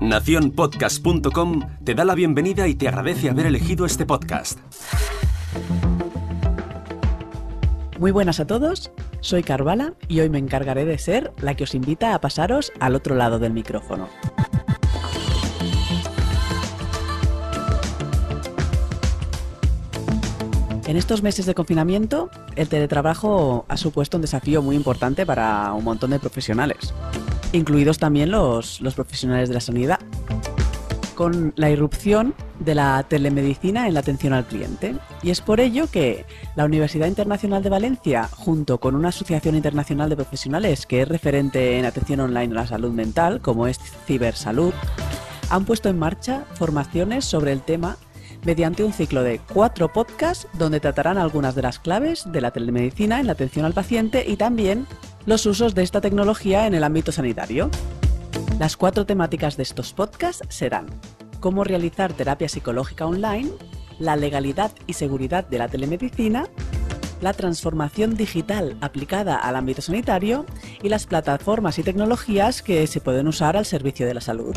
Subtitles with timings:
[0.00, 4.58] Naciónpodcast.com te da la bienvenida y te agradece haber elegido este podcast.
[7.98, 8.90] Muy buenas a todos,
[9.20, 12.94] soy Carvala y hoy me encargaré de ser la que os invita a pasaros al
[12.94, 14.08] otro lado del micrófono.
[20.86, 25.82] En estos meses de confinamiento, el teletrabajo ha supuesto un desafío muy importante para un
[25.82, 26.92] montón de profesionales,
[27.54, 29.98] incluidos también los, los profesionales de la sanidad,
[31.14, 34.96] con la irrupción de la telemedicina en la atención al cliente.
[35.22, 40.10] Y es por ello que la Universidad Internacional de Valencia, junto con una asociación internacional
[40.10, 44.74] de profesionales que es referente en atención online a la salud mental, como es Cibersalud,
[45.50, 47.96] han puesto en marcha formaciones sobre el tema
[48.44, 53.20] mediante un ciclo de cuatro podcasts donde tratarán algunas de las claves de la telemedicina
[53.20, 54.86] en la atención al paciente y también
[55.26, 57.70] los usos de esta tecnología en el ámbito sanitario.
[58.58, 60.86] Las cuatro temáticas de estos podcasts serán
[61.40, 63.50] cómo realizar terapia psicológica online,
[63.98, 66.46] la legalidad y seguridad de la telemedicina,
[67.20, 70.44] la transformación digital aplicada al ámbito sanitario
[70.82, 74.54] y las plataformas y tecnologías que se pueden usar al servicio de la salud.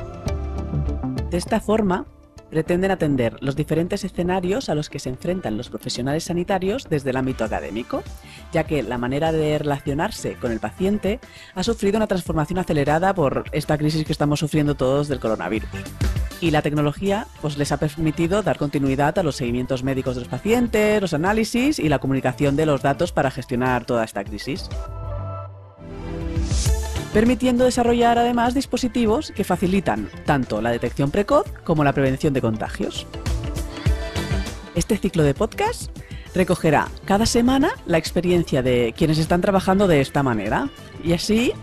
[1.29, 2.05] De esta forma,
[2.49, 7.17] pretenden atender los diferentes escenarios a los que se enfrentan los profesionales sanitarios desde el
[7.17, 8.03] ámbito académico,
[8.51, 11.19] ya que la manera de relacionarse con el paciente
[11.55, 15.69] ha sufrido una transformación acelerada por esta crisis que estamos sufriendo todos del coronavirus.
[16.39, 20.29] Y la tecnología pues, les ha permitido dar continuidad a los seguimientos médicos de los
[20.29, 24.69] pacientes, los análisis y la comunicación de los datos para gestionar toda esta crisis
[27.17, 33.07] permitiendo desarrollar además dispositivos que facilitan tanto la detección precoz como la prevención de contagios.
[34.75, 35.89] Este ciclo de podcast
[36.35, 40.69] recogerá cada semana la experiencia de quienes están trabajando de esta manera
[41.03, 41.53] y así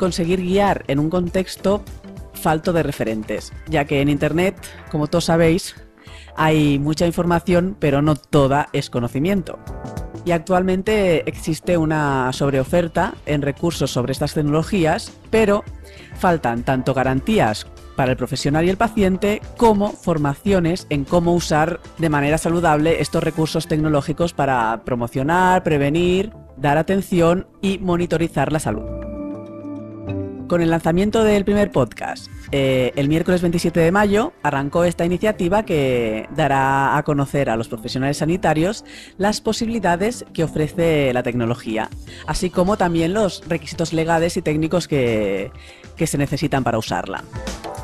[0.00, 1.84] conseguir guiar en un contexto
[2.32, 4.56] falto de referentes, ya que en Internet,
[4.90, 5.76] como todos sabéis,
[6.34, 9.60] hay mucha información, pero no toda es conocimiento
[10.24, 15.64] y actualmente existe una sobreoferta en recursos sobre estas tecnologías, pero
[16.16, 22.08] faltan tanto garantías para el profesional y el paciente como formaciones en cómo usar de
[22.08, 28.84] manera saludable estos recursos tecnológicos para promocionar, prevenir, dar atención y monitorizar la salud.
[30.46, 35.64] Con el lanzamiento del primer podcast, eh, el miércoles 27 de mayo, arrancó esta iniciativa
[35.64, 38.84] que dará a conocer a los profesionales sanitarios
[39.18, 41.90] las posibilidades que ofrece la tecnología,
[42.26, 45.50] así como también los requisitos legales y técnicos que,
[45.96, 47.24] que se necesitan para usarla.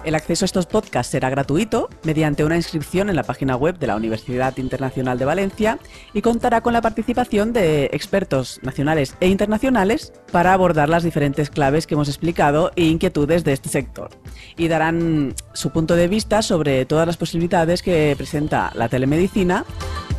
[0.04, 3.86] El acceso a estos podcasts será gratuito mediante una inscripción en la página web de
[3.86, 5.78] la Universidad Internacional de Valencia
[6.12, 11.86] y contará con la participación de expertos nacionales e internacionales para abordar las diferentes claves
[11.86, 14.10] que hemos explicado e inquietudes de este sector.
[14.58, 19.64] Y darán su punto de vista sobre todas las posibilidades que presenta la telemedicina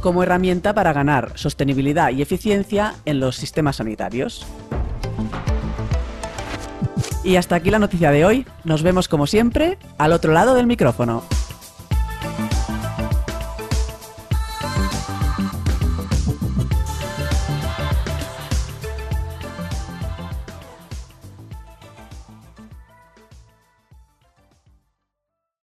[0.01, 4.47] como herramienta para ganar sostenibilidad y eficiencia en los sistemas sanitarios.
[7.25, 8.45] Y hasta aquí la noticia de hoy.
[8.63, 11.23] Nos vemos como siempre al otro lado del micrófono.